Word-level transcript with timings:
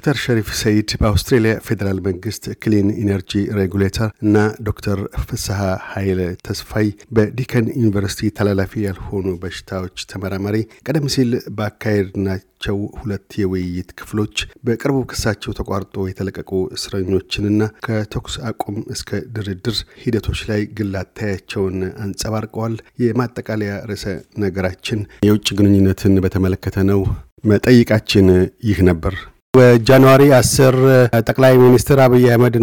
ዶክተር 0.00 0.18
ሸሪፍ 0.20 0.50
ሰይድ 0.58 0.90
በአውስትሬሊያ 1.00 1.54
ፌዴራል 1.64 1.98
መንግስት 2.06 2.44
clean 2.62 2.86
energy 3.00 3.32
regulator 3.56 4.10
እና 4.24 4.36
ዶክተር 4.68 4.98
ፍስሐ 5.24 5.58
ኃይለ 5.88 6.20
ተስፋይ 6.46 6.86
በዲከን 7.16 7.66
ዩኒቨርሲቲ 7.74 8.30
ተላላፊ 8.38 8.72
ያልሆኑ 8.84 9.26
በሽታዎች 9.42 10.04
ተመራማሪ 10.12 10.56
ቀደም 10.86 11.06
ሲል 11.14 11.30
ባካሄድናቸው 11.58 12.78
ሁለት 13.00 13.36
የውይይት 13.40 13.90
ክፍሎች 14.00 14.36
በቅርቡ 14.68 15.00
ክሳቸው 15.10 15.56
ተቋርጦ 15.58 16.06
የተለቀቁ 16.08 16.52
እስረኞችንና 16.76 17.60
ከተኩስ 17.86 18.36
አቁም 18.50 18.78
እስከ 18.96 19.20
ድርድር 19.36 19.76
ሂደቶች 20.04 20.42
ላይ 20.50 20.62
ግላዊ 20.78 20.96
አተያያቸውን 21.02 21.76
አንጸባርቀዋል። 22.04 22.76
የማጠቃለያ 23.04 23.74
ርዕሰ 23.90 24.06
ነገራችን 24.44 25.02
የውጭ 25.28 25.48
ግንኙነትን 25.58 26.16
በተመለከተ 26.26 26.86
ነው። 26.90 27.02
መጠይቃችን 27.44 28.26
ይህ 28.68 28.80
ነበር። 28.88 29.14
በጃንዋሪ 29.54 30.22
አስር 30.36 30.74
ጠቅላይ 31.20 31.54
ሚኒስትር 31.62 31.98
አብይ 32.02 32.24
አህመድ 32.28 32.56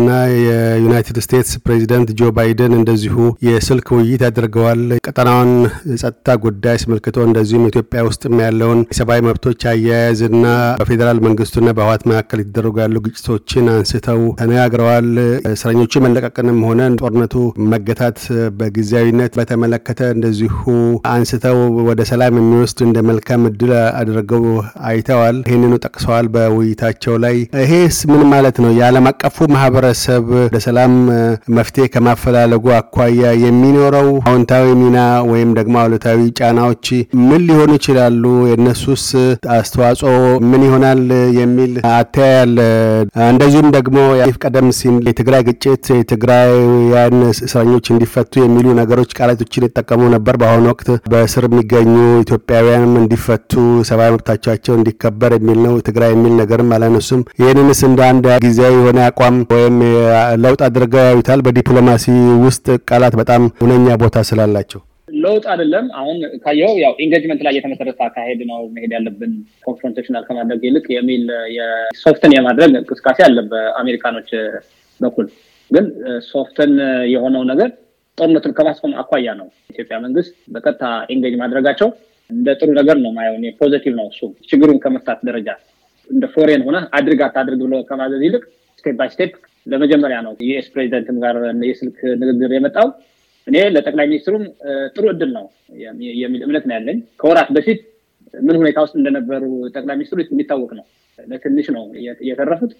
የዩናይትድ 0.44 1.18
ስቴትስ 1.24 1.52
ፕሬዚደንት 1.66 2.10
ጆ 2.20 2.30
ባይደን 2.38 2.74
እንደዚሁ 2.78 3.16
የስልክ 3.48 3.88
ውይይት 3.96 4.22
አድርገዋል። 4.28 4.80
ቀጠናውን 5.08 5.52
ጸጥታ 6.02 6.36
ጉዳይ 6.46 6.76
አስመልክቶ 6.78 7.18
እንደዚሁም 7.26 7.66
ኢትዮጵያ 7.70 8.04
ውስጥም 8.08 8.36
ያለውን 8.44 8.80
የሰብአዊ 8.92 9.26
መብቶች 9.28 9.66
አያያዝና 9.72 10.46
በፌዴራል 10.80 11.20
መንግስቱና 11.28 11.74
በህወሓት 11.78 12.06
መካከል 12.12 12.42
የተደረጉ 12.44 12.76
ያሉ 12.84 12.96
ግጭቶችን 13.08 13.68
አንስተው 13.74 14.22
ተነጋግረዋል። 14.40 15.12
እስረኞቹ 15.52 16.04
መለቀቅንም 16.06 16.62
ሆነ 16.70 16.82
ጦርነቱ 17.02 17.36
መገታት 17.74 18.22
በጊዜያዊነት 18.60 19.36
በተመለከተ 19.40 20.10
እንደዚሁ 20.16 20.58
አንስተው 21.14 21.60
ወደ 21.90 22.02
ሰላም 22.12 22.40
የሚወስድ 22.42 22.82
እንደ 22.88 23.06
መልካም 23.10 23.46
እድል 23.52 23.72
አድርገው 24.00 24.48
አይተዋል። 24.90 25.38
ይህንኑ 25.48 25.76
ጠቅሰዋል 25.86 26.28
በውይይት 26.34 26.77
ታቸው 26.80 27.16
ላይ 27.24 27.36
ይሄስ 27.62 27.98
ምን 28.12 28.22
ማለት 28.32 28.58
ነው? 28.64 28.72
የዓለም 28.78 29.06
አቀፉ 29.12 29.48
ማህበረሰብ 29.54 30.26
ለሰላም 30.54 30.94
መፍትሄ 31.58 31.86
ከማፈላለጉ 31.94 32.66
አኳያ 32.78 33.24
የሚኖረው 33.44 34.10
አዎንታዊ 34.28 34.68
ሚና 34.82 34.98
ወይም 35.32 35.52
ደግሞ 35.60 35.76
አሉታዊ 35.84 36.20
ጫናዎች 36.40 36.86
ምን 37.28 37.42
ሊሆኑ 37.48 37.72
ይችላሉ? 37.80 38.24
የእነሱስ 38.50 39.06
አስተዋጽኦ 39.58 40.14
ምን 40.50 40.64
ይሆናል 40.68 41.02
የሚል 41.40 41.74
አተያያል። 41.94 42.54
እንደዚሁም 43.30 43.70
ደግሞ 43.78 43.98
ቀደም 44.40 44.68
ሲል 44.78 44.96
የትግራይ 45.10 45.42
ግጭት 45.48 45.86
የትግራውያን 45.98 47.16
እስረኞች 47.32 47.86
እንዲፈቱ 47.94 48.34
የሚሉ 48.42 48.68
ነገሮች 48.80 49.12
ቃላቶችን 49.20 49.66
ይጠቀሙ 49.68 50.02
ነበር። 50.16 50.36
በአሁኑ 50.42 50.66
ወቅት 50.72 50.90
በእስር 51.12 51.46
የሚገኙ 51.48 51.94
ኢትዮጵያውያንም 52.24 52.94
እንዲፈቱ 53.02 53.52
ሰብአዊ 53.90 54.12
መብታቸው 54.16 54.74
እንዲከበር 54.78 55.32
የሚል 55.38 55.60
ነው። 55.66 55.76
ትግራይ 55.88 56.12
የሚል 56.14 56.34
ነገርም 56.42 56.67
አላነሱም። 56.74 57.22
ይህንንስ 57.40 57.80
እንደ 57.88 58.02
አንድ 58.08 58.26
ጊዜያዊ 58.44 58.76
የሆነ 58.78 59.00
አቋም 59.08 59.38
ወይም 59.54 59.78
ለውጥ 60.44 60.62
አድርገው 60.68 61.04
ያዩታል? 61.08 61.42
በዲፕሎማሲ 61.48 62.06
ውስጥ 62.46 62.68
ቃላት 62.90 63.16
በጣም 63.22 63.44
ሁነኛ 63.62 63.98
ቦታ 64.04 64.24
ስላላቸው 64.30 64.82
ለውጥ 65.18 65.46
አይደለም። 65.52 65.86
አሁን 66.00 66.18
ካየው 66.44 66.74
ያው 66.82 66.94
engagement 67.04 67.42
ላይ 67.46 67.54
የተመሰረተ 67.58 68.00
አካሄድ 68.08 68.40
ነው 68.50 68.60
መሄድ 68.76 68.92
ያለብን 68.96 69.34
confrontational 69.68 70.24
ከማድረግ 70.28 70.64
ይልቅ 70.68 70.86
የሚል 70.96 71.24
የ 71.58 71.77
soften 71.77 72.34
የማድረግ 72.38 72.74
እንቅስቃሴ 72.74 73.20
አለ 73.28 73.38
በአሜሪካኖች 73.52 74.32
በኩል 75.02 75.28
ግን 75.72 75.86
soften 76.30 76.74
የሆነው 77.14 77.44
ነገር 77.52 77.70
ጦርነቱን 78.18 78.54
ከማስቆም 78.58 78.94
አኳያ 79.02 79.32
ነው። 79.40 79.48
ኢትዮጵያ 79.72 79.98
መንግስት 80.06 80.34
በቀጥታ 80.54 80.84
engage 81.16 81.34
ማድረጋቸው 81.42 81.90
እንደ 82.30 82.48
ጥሩ 82.60 82.70
ነገር 82.80 82.98
ነው 83.04 83.12
ማየው። 83.18 83.36
positive 83.60 83.94
ነው 84.00 84.08
እሱ 84.12 84.22
ችግሩን 84.50 84.80
ከመፍታት 84.86 85.20
ደረጃ 85.28 85.50
እንደ 86.10 86.26
foreign 86.34 86.62
ሆነ 86.68 86.78
አድርግ 86.98 87.22
አታድርግ 87.26 87.62
ብሎ 87.66 87.76
ከማዘዝ 87.90 88.22
ይልቅ 88.28 88.44
step 88.80 88.96
by 89.00 89.10
step 89.14 89.32
ለመጀመሪያ 89.68 90.18
ነው 90.26 90.34
የ 90.42 90.55
US 90.55 90.68
ፕሬዚደንትም 90.74 91.18
ጋር 91.24 91.36
የስልክ 91.70 91.98
ንግግር 92.22 92.52
የመጣው። 92.56 92.88
እኔ 93.48 93.58
ለጠቅላይ 93.76 94.06
ሚኒስትሩም 94.12 94.44
ጥሩ 94.96 95.06
እድል 95.14 95.32
ነው 95.38 95.46
የሚል 96.22 96.42
እምነት 96.48 96.64
ነው 96.70 96.76
ያለኝ። 96.78 96.98
ከወራት 97.22 97.50
በፊት 97.58 97.80
ምን 98.34 98.56
ሁኔታ 98.62 98.78
ውስጥ 98.86 98.96
እንደነበሩ 99.00 99.44
ጠቅላይ 99.76 99.96
ሚኒስትሩ 100.00 100.20
የሚታወቅ 100.26 100.72
ነው። 100.80 100.86
ለትንሽ 101.20 101.68
ነው 101.76 101.84
የተረፉት። 102.30 102.72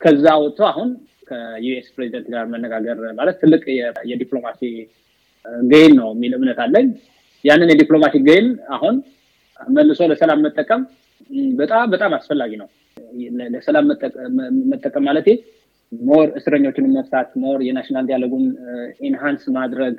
ከዛ 0.00 0.26
ወጥቶ 0.42 0.60
አሁን 0.70 0.88
ከዩኤስ 1.28 1.86
ፕሬዚደንት 1.94 2.26
ጋር 2.34 2.44
መነጋገር 2.52 2.98
ማለት 3.18 3.36
ትልቅ 3.42 3.62
የዲፕሎማሲ 4.10 4.60
ገይን 5.70 5.92
ነው 6.00 6.08
የሚል 6.14 6.32
እምነት 6.38 6.58
አለኝ። 6.64 6.86
ያንን 7.44 7.70
የዲፕሎማሲ 7.72 8.16
ገይን 8.28 8.46
አሁን 8.76 8.94
መልሶ 9.70 10.00
ለሰላም 10.10 10.40
መጠቀም 10.46 10.82
በጣም 11.58 11.86
በጣም 11.90 12.12
አስፈላጊ 12.18 12.52
ነው። 12.62 12.68
ለሰላም 13.54 13.86
መጠቀም 14.72 15.04
ማለት 15.08 15.28
more 15.92 16.28
እስረኞችን 16.38 16.86
መፍታት፣ 16.94 17.28
more 17.42 17.58
የ 17.66 17.74
national 17.74 18.06
dialogue 18.08 18.32
ኡን 18.32 18.44
enhance 19.00 19.44
ማድረግ፣ 19.56 19.94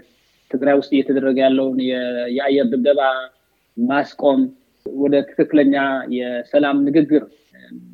ትግራይ 0.51 0.75
ውስጥ 0.79 0.91
እየተደረገ 0.95 1.37
ያለውን 1.45 1.79
የአየር 2.35 2.67
ድብደባ 2.71 3.01
ማስቆም፣ 3.77 4.41
ወደ 4.85 5.15
ትክክለኛ 5.29 5.75
የሰላም 6.17 6.77
ንግግር 6.87 7.23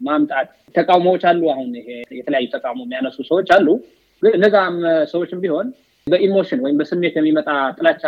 ማምጣት። 0.02 0.48
ተቃውሞዎች 0.76 1.24
አሉ። 1.30 1.42
አሁን 1.54 1.70
ይሄ 1.80 1.88
የተለያዩ 2.18 2.48
ተቃውሞ 2.54 2.82
የሚያነሱ 2.86 3.18
ሰዎች 3.30 3.50
አሉ። 3.56 3.68
እነዛም 4.24 4.76
ሰዎችም 5.12 5.42
ቢሆን 5.44 5.68
በ 6.08 6.19
emotion 6.19 6.60
ወይም 6.66 6.78
በስሜት 6.80 7.16
የሚመጣ 7.20 7.50
ጥላቻ 7.78 8.04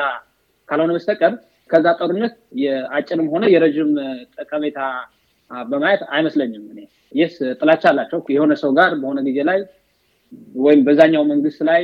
ካልሆነ 0.69 0.91
በስተቀር 0.97 1.33
ከዛ 1.69 1.87
ጦርነት 1.99 2.33
የአጭርም 2.61 3.27
ሆነ 3.33 3.45
የረዥም 3.53 3.91
ጠቀሜታ 4.37 4.79
በማየት 5.51 6.01
አይመስለኝም። 6.15 6.63
እኔ 6.71 6.79
yes 7.11 7.35
ጥላቻ 7.59 7.83
አላቸው 7.91 8.19
የሆነ 8.35 8.53
ሰው 8.61 8.71
ጋር 8.77 8.91
በሆነ 9.01 9.19
ጊዜ 9.27 9.39
ላይ 9.49 9.59
ወይም 10.57 10.81
በዛኛው 10.87 11.23
መንግስት 11.29 11.59
ላይ 11.69 11.83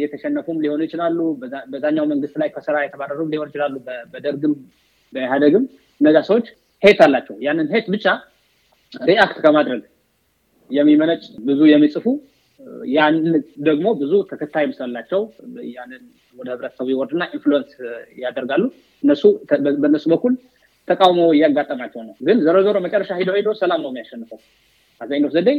የተሸነፉም 0.00 0.58
ሊሆኑ 0.64 0.80
ይችላሉ። 0.86 1.18
በዛኛው 1.72 2.04
መንግስት 2.12 2.34
ላይ 2.42 2.48
ከስራ 2.56 2.76
የተባረሩም 2.84 3.30
ሊሆኑ 3.32 3.48
ይችላሉ። 3.50 3.74
በደርግም 4.12 4.52
በኢህአዴግም 5.12 5.64
እነዛ 6.00 6.18
ሰዎች 6.28 6.46
hate 6.82 7.00
አላቸው። 7.06 7.36
ያንን 7.46 7.68
hate 7.72 7.86
ብቻ 7.94 8.06
react 8.92 9.38
ከማድረግ 9.44 9.82
የሚመነጭ 10.70 11.22
ብዙ 11.48 11.60
የሚጽፉ 11.70 12.04
ያን 12.94 13.16
ደግሞ 13.66 13.86
ብዙ 14.00 14.12
ተከታይ 14.30 14.64
ስላላቸው 14.76 15.20
ያንን 15.74 16.02
ወደ 16.36 16.48
ህብረተሰቡ 16.54 16.86
ይወርድና 16.92 17.22
influence 17.34 17.70
ያደርጋሉ። 18.22 18.64
እነሱ 19.02 19.22
በእነሱ 19.82 20.04
በኩል 20.12 20.32
ተቃውሞ 20.88 21.20
እያጋጠማቸው 21.34 22.00
ነው። 22.06 22.14
ግን 22.26 22.38
ዞሮ 22.44 22.56
ዞሮ 22.66 22.76
መጨረሻ 22.86 23.10
ሂዶ 23.20 23.30
ሂዶ 23.38 23.48
ሰላም 23.60 23.80
ነው 23.84 23.90
የሚያሸንፈው። 23.92 24.38
አብዛኛው 25.00 25.30
ዘዴ 25.36 25.50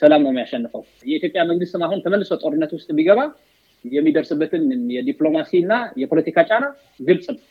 ሰላም 0.00 0.20
ነው 0.24 0.30
የሚያሸንፈው። 0.32 0.82
የኢትዮጵያ 1.06 1.42
መንግስትም 1.50 1.82
አሁን 1.86 2.00
ተመልሶ 2.04 2.32
ጦርነት 2.42 2.72
ውስጥ 2.76 2.88
ቢገባ 2.98 3.20
የሚደርስበትን 3.84 4.62
የዲፕሎማሲ 4.94 5.50
እና 5.64 5.72
የፖለቲካ 6.02 6.38
ጫና 6.48 6.64
ግልጽ 7.00 7.26
ነው። 7.34 7.42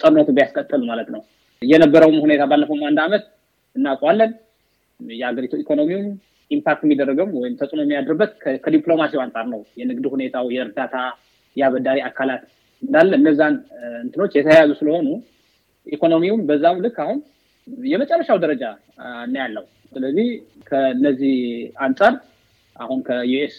ጦርነቱ 0.00 0.28
ቢያስቀጥል 0.36 0.82
ማለት 0.90 1.08
ነው። 1.14 1.22
የነበረውም 1.62 2.18
ሁኔታ 2.24 2.42
ባለፈው 2.50 2.78
አንድ 2.88 2.98
አመት 3.04 3.24
እናውቀዋለን። 3.76 4.32
የሀገሪቱ 5.00 5.54
ኢኮኖሚውም 5.62 6.08
impact 6.50 6.82
የሚደረገው 6.86 7.28
ወይም 7.36 7.54
ተጽዕኖ 7.60 7.80
የሚያድርበት 7.84 8.32
ከዲፕሎማሲው 8.64 9.20
አንጻር 9.24 9.46
ነው። 9.52 9.60
የንግድ 9.80 10.06
ሁኔታው፣ 10.12 10.46
የእርዳታ 10.54 10.96
የአበዳሪ 11.56 11.98
አካላት 12.08 12.42
እንዳለ 12.82 13.10
እነዛን 13.18 13.54
እንትኖች 14.02 14.32
የተያያዙ 14.36 14.70
ስለሆኑ 14.80 15.08
ኢኮኖሚውም 15.86 16.40
በዛም 16.48 16.78
ልክ 16.84 16.96
አሁን 17.04 17.18
የመጨረሻው 17.88 18.38
ደረጃ 18.44 18.64
ነው 19.26 19.38
ያለው። 19.40 19.64
ስለዚህ 19.92 20.28
ከነዚህ 20.68 21.36
አንጻር 21.84 22.14
አሁን 22.76 22.98
ከ 23.06 23.31
US 23.31 23.56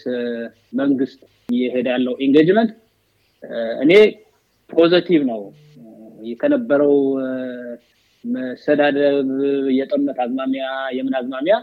መንግስት 0.80 1.20
እየሄደ 1.48 1.86
ያለው 1.94 2.14
engagement 2.26 2.70
እኔ 3.84 3.92
positive 4.70 5.20
ነው 5.30 5.40
ከነበረው 6.40 6.94
መሰዳደብ፣ 8.24 9.28
የጦርነት 9.76 10.18
አዝማሚያ፣ 10.24 10.64
የምን 10.96 11.14
አዝማሚያ 11.14 11.56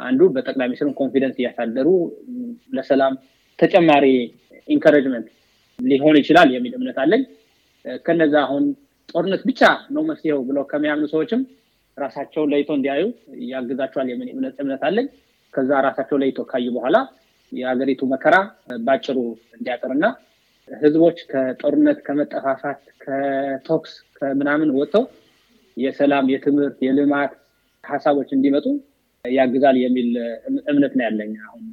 አንዱ 0.00 0.22
በጠቅላይ 0.34 0.66
ሚኒስትሩን 0.68 0.94
confidence 0.98 1.36
እያሳደሩ 1.40 1.88
ለሰላም 2.72 3.14
ተጨማሪ 3.58 4.06
encouragement 4.68 5.26
ሊሆን 5.78 6.16
ይችላል 6.20 6.48
የሚል 6.54 6.72
እምነት 6.78 6.98
አለኝ። 7.02 7.22
ከነዛ 8.06 8.34
አሁን 8.46 8.64
ጦርነት 9.08 9.42
ብቻ 9.48 9.62
ነው 9.94 10.02
መፍትሄው 10.10 10.40
ብለው 10.48 10.64
ከሚያምኑ 10.70 11.06
ሰዎችም 11.12 11.40
ራሳቸውን 11.96 12.50
ለይቶ 12.52 12.70
እንዲያዩ 12.78 13.02
ያግዛቸዋል 13.50 14.08
የሚል 14.12 14.28
እምነት 14.60 14.82
አለኝ። 14.88 15.06
ከዛ 15.54 15.70
ራሳቸው 15.86 16.16
ለይቶ 16.22 16.40
ካዩ 16.50 16.66
በኋላ 16.76 16.96
የሀገሪቱ 17.52 18.02
መከራ 18.12 18.36
ባጭሩ 18.80 19.16
እንዲያጥርና 19.56 20.04
ህዝቦች 20.68 21.18
ከጦርነት 21.30 21.98
ከመጠፋፋት፣ 22.06 22.80
ከ 23.02 23.38
tox 23.38 23.92
ከምናምን 24.18 24.70
ወጥተው 24.78 25.04
የሰላም፣ 25.76 26.26
የትምህርት፣ 26.32 26.78
የልማት 26.86 27.32
ሀሳቦች 27.84 28.30
እንዲመጡ 28.36 28.66
ያግዛል 29.32 29.76
የሚል 29.80 30.08
እምነት 30.70 30.92
ነው 30.98 31.04
ያለኝ 31.04 31.32
አሁን 31.44 31.64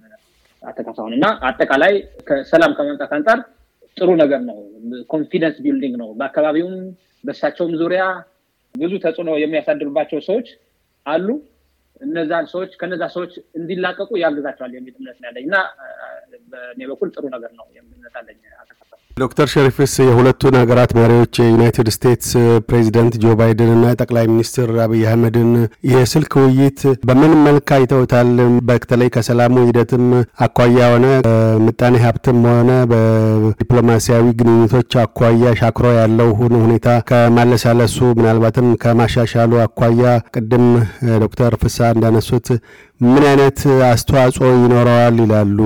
አካሄዱን 0.64 1.14
እና 1.16 1.26
አጠቃላይ 1.48 1.94
ከሰላም 2.28 2.72
ከማምጣት 2.78 3.12
አንጻር 3.18 3.40
ጥሩ 3.98 4.10
ነገር 4.22 4.42
ነው። 4.50 4.58
confidence 5.10 5.58
building 5.64 5.96
ነው። 6.02 6.10
በአካባቢውም 6.20 6.76
በእሳቸውም 7.24 7.74
ዙሪያ 7.82 8.04
ብዙ 8.76 8.92
ተጽዕኖ 9.06 9.30
የሚያሳድሩባቸው 9.42 10.20
ሰዎች 10.28 10.50
አሉ። 11.06 11.28
እነዛን 12.02 12.46
ሰዎች 12.54 12.72
ከነዛ 12.82 13.04
ሰዎች 13.16 13.32
እንዲላቀቁ 13.60 14.12
ያግዛቸዋል 14.24 14.74
የሚል 14.78 14.94
እምነት 15.00 15.18
ያለኝ 15.28 15.48
እና 15.50 15.58
በእኔ 16.52 16.82
በኩል 16.92 17.10
ጥሩ 17.16 17.26
ነገር 17.36 17.52
ነው 17.60 17.66
የምነት 17.78 18.16
አለኝ። 18.22 18.40
ዶክተር 19.20 19.48
ሸሪፍስ 19.54 19.94
የሁለቱን 20.02 20.56
ሀገራት 20.60 20.92
መሪዎች 20.98 21.36
የዩናይትድ 21.40 21.88
ስቴትስ 21.96 22.30
ፕሬዚደንት 22.68 23.14
ጆ 23.24 23.34
ባይደን 23.40 23.72
እና 23.76 23.86
ጠቅላይ 24.00 24.26
ሚኒስትር 24.32 24.70
አብይ 24.84 25.02
አህመድን 25.10 25.50
የስልክ 25.92 26.34
ውይይት 26.42 26.80
በምን 27.08 27.34
መልክ 27.46 27.68
አይተውታል? 27.78 28.30
በተለይ 28.70 29.10
ከሰላሙ 29.16 29.56
ሂደትም 29.70 30.06
አኳያ 30.46 30.90
ሆነ 30.94 31.06
ምጣኔ 31.66 31.96
ሀብትም 32.06 32.40
ሆነ 32.50 32.72
በዲፕሎማሲያዊ 32.92 34.26
ግንኙነቶች 34.42 34.98
አኳያ 35.04 35.54
ሻክሮ 35.62 35.88
ያለው 36.00 36.32
ሁኔታ 36.58 36.88
ከማለሳለሱ 37.10 37.98
ምናልባትም 38.20 38.70
ከማሻሻሉ 38.84 39.52
አኳያ 39.66 40.04
ቅድም 40.36 40.68
ዶክተር 41.24 41.56
ፍሳ 41.64 41.90
እንዳነሱት 41.96 42.48
ምን 43.08 43.26
አይነት 43.32 43.60
አስተዋጽኦ 43.90 44.48
ይኖረዋል 44.62 45.18
ይላሉ 45.24 45.60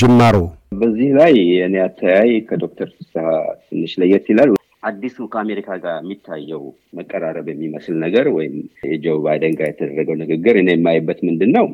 ጅማሮ? 0.00 0.36
በዚህ 0.76 1.10
ላይ 1.18 1.32
የእኔ 1.50 1.76
አተያይ 1.84 2.30
ከዶክተር 2.48 2.88
ፍስሐ 2.96 3.24
ትንሽ 3.66 3.92
ለየት 4.00 4.26
ይላል። 4.30 4.50
አዲሱ 4.82 5.16
ከአሜሪካ 5.32 5.68
ጋር 5.82 5.94
የሚታየው 5.98 6.62
መቀራረብ 6.98 7.46
የሚመስል 7.50 7.94
ነገር 8.04 8.26
ወይም 8.36 8.56
የጆ 8.88 9.14
ባይደን 9.24 9.54
ጋር 9.58 9.68
የተደረገው 9.70 10.16
ንግግር 10.22 10.56
እኔ 10.60 10.70
የማይበት 10.74 11.20
ምንድን 11.28 11.52
ነው 11.56 11.66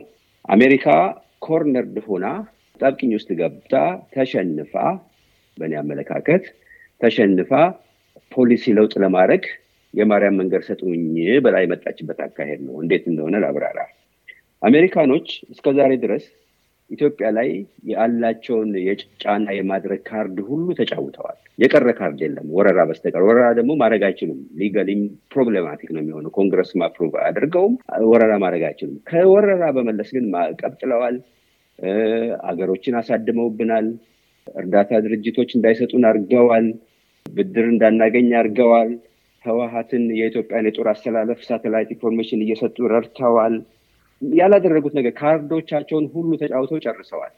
አሜሪካ 0.49 0.87
ኮርነርድ 1.47 1.97
ሆና 2.07 2.27
ጣብቅኝ 2.81 3.11
ውስጥ 3.19 3.31
ገብታ 3.41 3.75
ተሸንፋ፣ 4.15 4.75
በእኔ 5.59 5.75
አመለካከት 5.81 6.45
ተሸንፋ 7.01 7.51
ፖሊሲ 8.33 8.65
ለውጥ 8.77 8.95
ለማድረግ 9.05 9.45
የማርያም 9.95 10.39
መንገድ 10.41 10.63
ሰጡኝ 10.69 11.03
ብላ 11.45 11.57
የመጣችበት 11.63 12.21
አካሄድ 12.27 12.61
ነው። 12.67 12.77
እንዴት 12.83 13.05
እንደሆነ 13.11 13.37
ላብራራ። 13.45 13.79
አሜሪካኖች 14.63 15.27
እስከዛሬ 15.53 15.93
ድረስ 16.03 16.25
ኢትዮጵያ 16.93 17.27
ላይ 17.37 17.49
ያላቸውን 17.91 18.71
የጫና 18.87 19.47
የማድረግ 19.57 20.01
ካርድ 20.09 20.39
ሁሉ 20.49 20.67
ተጫውተዋል። 20.79 21.39
የቀረ 21.59 21.89
ካርድ 21.99 22.21
የለም 22.25 22.49
ወረራ 22.57 22.81
በስተቀር። 22.89 23.23
ወረራ 23.29 23.47
ደግሞ 23.59 23.73
ማድረግ 23.83 24.03
አይችሉም። 24.09 24.41
legally 24.61 24.93
ም 24.93 25.03
problematic 25.33 25.91
ነው 25.95 26.01
የሚሆነው። 26.03 26.33
Congress 26.39 26.73
approve 26.87 27.15
አድርገውም 27.27 27.75
ወረራ 28.07 28.33
ማድረግ 28.45 28.65
አይችሉም። 28.69 28.99
ከወረራ 29.11 29.65
በመለስ 29.77 30.11
ግን 30.17 30.27
ማዕቀብ 30.35 30.75
ጥለዋል። 30.83 31.19
አገሮችን 32.49 32.99
አሳድመውብናል። 32.99 33.87
እርዳታ 34.57 34.93
ድርጅቶች 35.05 35.51
እንዳይሰጡን 35.57 36.05
አድርገዋል። 36.09 36.67
ብድር 37.27 37.67
እንዳናገኝ 37.73 38.31
አድርገዋል። 38.39 38.91
ህወሀትን 39.45 40.05
የኢትዮጵያን 40.17 40.67
የጦር 40.69 40.89
አስተላለፍ 40.91 41.41
satellite 41.47 41.91
information 41.95 42.43
እየሰጡ 42.45 42.77
ረድተዋል። 42.93 43.55
ያላደረጉት 44.37 44.95
ነገር 44.99 45.13
ካርዶቻቸውን 45.19 46.07
ሁሉ 46.15 46.31
ተጫውተው 46.41 46.81
ጨርሰዋል። 46.85 47.33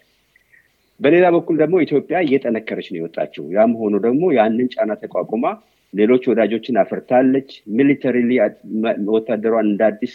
በሌላ 1.00 1.26
በኩል 1.36 1.56
ደግሞ 1.62 1.76
ኢትዮጵያ 1.84 2.16
እየጠነከረች 2.26 2.88
ነው 2.92 2.98
የወጣችው። 3.00 3.44
ያም 3.54 3.72
ሆኖ 3.80 3.94
ደግሞ 4.06 4.24
ያንን 4.36 4.68
ጫና 4.74 4.92
ተቋቁማ 5.00 5.46
ሌሎች 5.92 6.22
ወዳጆችን 6.30 6.78
አፍርታለች። 6.82 7.48
militarily 7.78 8.30
ወታደሯን 9.10 9.68
እንደ 9.70 9.82
አዲስ 9.90 10.14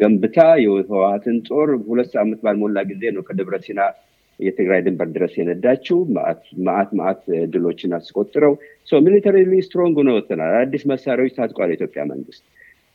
ገንብታ 0.00 0.38
የህወሀትን 0.62 1.36
ጦር 1.48 1.68
ሁለት 1.86 2.08
ሳምንት 2.14 2.40
ባልሞላ 2.44 2.78
ጊዜ 2.90 3.12
ነው 3.16 3.22
ከደብረ 3.28 3.56
ሲና 3.66 3.80
የትግራይ 4.40 4.80
ድንበር 4.86 5.08
ድረስ 5.14 5.32
የነዳችው። 5.38 5.98
መዓት 6.66 6.90
መዓት 6.98 7.20
ድሎችን 7.52 7.96
አስቆጥረው 7.98 8.54
militarily 9.06 9.52
strong 9.66 9.98
ነው 10.06 10.14
ወጥተናል። 10.18 10.52
አዳዲስ 10.54 10.84
መሳሪያዎች 10.92 11.36
ታጥቋል 11.36 11.70
የኢትዮጵያ 11.72 12.02
መንግስት 12.10 12.42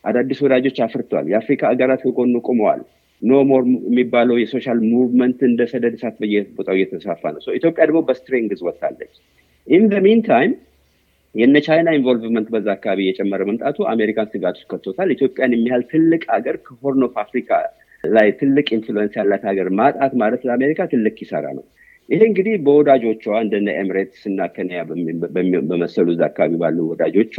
አዳዲስ 0.03 0.39
ወዳጆች 0.45 0.77
አፍርቷል። 0.85 1.25
የአፍሪካ 1.31 1.61
ሀገራት 1.71 2.01
ከጎኑ 2.05 2.35
ቆመዋል። 2.47 2.81
No 3.21 3.39
More 3.49 3.63
የሚባለው 3.87 4.35
የ 4.39 4.49
social 4.49 4.79
movement 4.89 5.39
እንደ 5.47 5.61
ሰደድ 5.71 5.93
እሳት 5.97 6.15
በየቦታው 6.21 6.75
እየተስፋፋ 6.77 7.23
ነው። 7.35 7.53
ኢትዮጵያ 7.59 7.83
ደግሞ 7.89 8.01
በ 8.09 8.19
strength 8.19 8.59
ወጥታለች። 8.67 9.13
in 9.67 9.85
the 9.91 10.01
mean 10.05 10.21
የእነ 11.35 11.55
ቻይና 11.65 11.89
involvement 11.97 12.47
በዛ 12.53 12.67
አካባቢ 12.75 12.99
እየጨመረ 13.05 13.41
መምጣቱ 13.49 13.77
አሜሪካን 13.91 14.29
ስጋት 14.31 14.55
ውስጥ 14.57 14.67
ከቶታል። 14.71 15.09
ኢትዮጵያን 15.15 15.53
የሚያህል 15.55 15.83
ትልቅ 15.91 16.23
ሀገር 16.33 16.55
ከ 16.67 16.79
Horn 16.79 17.03
of 17.07 17.15
Africa 17.23 17.49
ላይ 18.03 18.27
ትልቅ 18.39 18.67
influence 18.77 19.15
ያላት 19.19 19.43
ሀገር 19.49 19.67
ማጣት 19.79 20.13
ማለት 20.21 20.41
ለአሜሪካ 20.47 20.81
ትልቅ 20.93 21.13
ኪሳራ 21.19 21.45
ነው። 21.57 21.65
ይሄ 22.09 22.21
እንግዲህ 22.29 22.53
በወዳጆቿ 22.65 23.23
እንደነ 23.41 23.69
ኤምሬትስ 23.81 24.21
እና 24.29 24.41
ኬንያ 24.53 24.81
በመሰሉ 25.69 26.07
እዛ 26.13 26.21
አካባቢ 26.29 26.55
ባሉ 26.61 26.77
ወዳጆቿ 26.91 27.35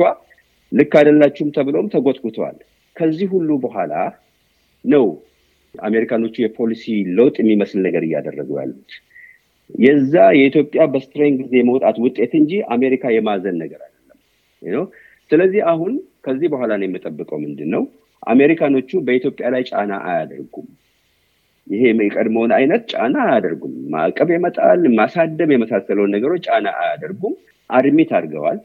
ልክ 0.73 0.93
አይደላችሁም 0.99 1.50
ተብለውም 1.56 1.91
ተጎትጉተዋል። 1.93 2.56
ከዚህ 2.97 3.29
ሁሉ 3.35 3.50
በኋላ 3.65 3.93
ነው 4.85 5.05
አሜሪካኖቹ 5.75 6.35
የፖሊሲ 6.43 6.85
ለውጥ 7.17 7.37
የሚመስል 7.41 7.81
ነገር 7.87 8.03
እያደረጉ 8.06 8.50
ያሉት። 8.61 8.93
የዛ 9.81 10.15
የኢትዮጵያ 10.37 10.82
በ 10.93 11.04
strength 11.04 11.50
የመውጣት 11.56 11.97
ውጤት 12.05 12.32
እንጂ 12.38 12.53
አሜሪካ 12.75 13.11
የማዘን 13.15 13.56
ነገር 13.62 13.81
አይደለም። 13.87 14.87
ስለዚህ 15.31 15.62
አሁን 15.73 15.93
ከዚህ 16.26 16.49
በኋላ 16.53 16.73
ነው 16.79 16.87
የምጠብቀው 16.87 17.38
ምንድን 17.43 17.70
ነው 17.75 17.82
አሜሪካኖቹ 18.26 18.91
በኢትዮጵያ 19.06 19.47
ላይ 19.55 19.62
ጫና 19.70 19.93
አያደርጉም። 20.09 20.69
ይሄ 21.67 21.82
የቀድሞውን 22.00 22.53
አይነት 22.59 22.82
ጫና 22.93 23.17
አያደርጉም። 23.26 23.75
ማዕቀብ 23.93 24.29
የመጣል 24.35 24.82
ማሳደብ 24.99 25.50
የመሳሰለውን 25.55 26.12
ነገሮች 26.17 26.43
ጫና 26.49 26.69
አያደርጉም። 26.82 27.35
admit 27.70 28.11
አድርገዋል። 28.19 28.59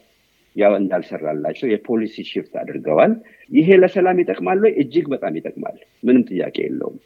ያው 0.55 0.73
እንዳልሰራላቸው 0.79 1.67
የፖሊሲ 1.69 2.15
shift 2.29 2.53
አድርገዋል። 2.61 3.13
ይሄ 3.51 3.77
ለሰላም 3.81 4.19
ይጠቅማል 4.21 4.59
ወይ? 4.63 4.71
እጅግ 4.81 5.05
በጣም 5.13 5.33
ይጠቅማል። 5.39 5.77
ምንም 6.03 6.23
ጥያቄ 6.29 6.55
የለውም። 6.65 6.97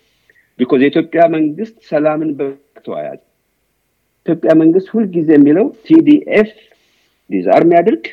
because 0.60 0.82
የኢትዮጵያ 0.84 1.24
መንግስት 1.36 1.76
ሰላምን 1.90 2.32
በተወያያል። 2.40 3.20
ኢትዮጵያ 4.26 4.52
መንግስት 4.62 4.88
ሁልጊዜ 4.94 5.30
የሚለው 5.38 5.66
TDF 5.88 6.50
disarm 7.30 7.72
ያድርግ፣ 7.76 8.06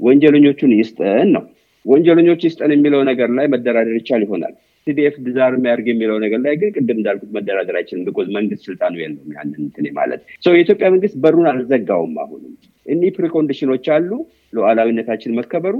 ወንጀለኞቹን 0.00 0.72
ይስጠን 0.78 1.28
ነው። 1.36 1.44
ወንጀለኞች 1.84 2.40
ይስጠን 2.46 2.72
የሚለው 2.74 3.00
ነገር 3.10 3.28
ላይ 3.36 3.46
መደራደር 3.52 3.96
ይቻል 3.98 4.22
ይሆናል። 4.24 4.54
TDF 4.86 5.14
disarm 5.24 5.64
ያድርግ 5.68 5.86
የሚለው 5.90 6.16
ነገር 6.24 6.40
ላይ 6.44 6.54
ግን 6.60 6.70
ቅድም 6.76 6.98
እንዳልኩት 6.98 7.30
መደራደር 7.36 7.76
አይችልም። 7.78 8.04
because 8.06 8.28
መንግስት 8.36 8.62
ስልጣኑ 8.68 8.94
የለውም 9.02 9.32
ያንን 9.36 9.60
እንትን 9.62 9.86
ማለት 9.98 10.20
የኢትዮጵያ 10.50 10.88
መንግስት 10.94 11.16
በሩን 11.24 11.48
አልዘጋውም። 11.52 12.14
አሁንም 12.24 12.52
እኒህ 12.86 13.12
precondition 13.18 13.69
ኦች 13.69 13.86
አሉ። 13.96 14.10
ሉዓላዊነታችን 14.56 15.36
መከበሩ፣ 15.38 15.74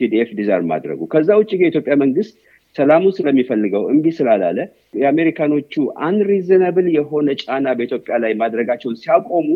TDF 0.00 0.30
disarm 0.38 0.66
ማድረጉ። 0.70 1.00
ከዛ 1.12 1.30
ውጭ 1.40 1.50
የኢትዮጵያ 1.56 1.94
መንግስት 2.02 2.34
ሰላሙን 2.76 3.14
ስለሚፈልገው 3.16 3.82
እምቢ 3.92 4.06
ስላላለ 4.18 4.58
የአሜሪካኖቹ 5.00 5.74
unreasonable 6.06 6.86
የሆነ 6.94 7.28
ጫና 7.42 7.66
በኢትዮጵያ 7.78 8.16
ላይ 8.22 8.32
ማድረጋቸውን 8.42 8.96
ሲያቆሙ 9.02 9.48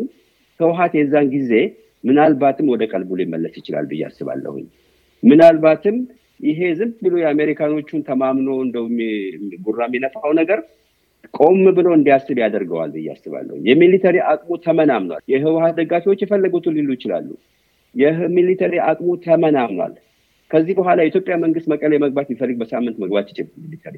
ህወሀት 0.61 0.93
የዛን 0.99 1.29
ጊዜ 1.35 1.53
ምናልባትም 2.05 2.67
ወደ 2.73 2.85
ቀልቡ 2.93 3.11
ሊመለስ 3.21 3.55
ይችላል 3.61 3.87
ብዬ 3.91 4.03
አስባለሁኝ። 4.09 4.67
ምናልባትም 5.23 5.97
ይሄ 6.41 6.61
ዝም 6.79 6.91
ብሎ 7.05 7.15
የአሜሪካኖቹን 7.21 8.03
ተማምኖ 8.09 8.49
እንደው 8.65 8.87
ጉራ 9.67 9.81
የሚነፋው 9.89 10.33
ነገር 10.41 10.61
ቆም 11.37 11.61
ብሎ 11.77 11.89
እንዲያስብ 11.97 12.39
ያደርገዋል 12.43 12.91
ብዬ 12.97 13.07
አስባለሁ። 13.15 13.57
የ 13.69 13.78
military 13.78 14.17
አቅሙ 14.31 14.51
ተመናምኗል። 14.67 15.23
የህወሀት 15.33 15.77
ደጋፊዎች 15.81 16.21
የፈለጉትን 16.25 16.77
ሊሉ 16.79 16.91
ይችላሉ። 16.97 17.29
የ 17.95 18.11
military 18.11 18.75
አቅሙ 18.89 19.09
ተመናምኗል። 19.25 19.95
ከዚህ 20.51 20.75
በኋላ 20.79 20.99
የኢትዮጵያ 21.03 21.35
መንግስት 21.45 21.67
መቀሌ 21.73 21.93
መግባት 22.03 22.27
ቢፈልግ 22.31 22.57
በሳምንት 22.61 22.97
መግባት 23.03 23.27
ይችላል። 23.33 23.53
military 23.65 23.95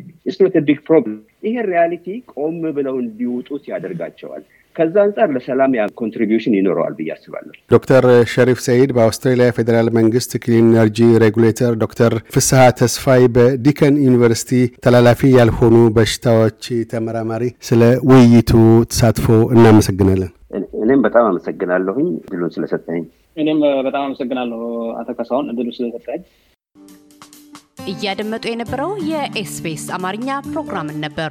big 0.68 0.78
problem። 0.86 1.18
ይሄ 1.44 1.64
reality 1.70 2.06
ቆም 2.34 2.60
ብለው 2.78 2.96
እንዲውጡት 3.02 3.64
ያደርጋቸዋል። 3.72 4.44
ከዛ 4.78 4.94
አንጻር 5.04 5.28
ለሰላም 5.34 5.72
ያ 5.76 5.84
contribution 6.00 6.56
ይኖረዋል 6.58 6.92
ብዬ 6.98 7.08
አስባለሁ። 7.14 7.52
ዶክተር 7.70 8.04
ሸሪፍ 8.32 8.58
ሰይድ 8.66 8.90
በአውስትራሊያ 8.96 9.48
ፌዴራል 9.56 9.88
መንግስት 9.98 10.32
Clean 10.44 10.66
Energy 10.68 10.98
Regulator፣ 11.24 11.72
ዶክተር 11.82 12.14
ፍስሀ 12.34 12.62
ተስፋይ 12.80 13.24
በዲከን 13.36 13.94
ዩኒቨርሲቲ 14.06 14.52
ተላላፊ 14.86 15.30
ያልሆኑ 15.34 15.76
በሽታዎች 15.96 16.62
ተመራማሪ፣ 16.92 17.44
ስለ 17.68 17.82
ውይይቱ 18.10 18.52
ተሳትፎ 18.90 19.26
እናመሰግናለን። 19.54 20.32
እኔም 20.82 21.00
በጣም 21.06 21.24
አመሰግናለሁኝ 21.30 22.06
እድሉን 22.24 22.52
ስለሰጠኝ። 22.54 23.02
እኔም 23.36 23.58
በጣም 23.86 24.02
አመሰግናለሁ 24.06 24.60
አቶ 25.00 25.08
ካሳሁን 25.18 25.50
እድሉ 25.52 25.68
ስለሰጠኝ። 25.76 26.22
እያደመጡ 27.90 28.44
የነበረው 28.50 28.90
የኤስቢኤስ 29.10 29.84
አማርኛ 29.96 30.30
ፕሮግራምን 30.48 30.98
ነበር። 31.04 31.30